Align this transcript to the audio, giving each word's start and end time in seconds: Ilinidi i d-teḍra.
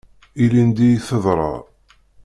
Ilinidi 0.43 0.87
i 0.91 0.97
d-teḍra. 0.99 1.53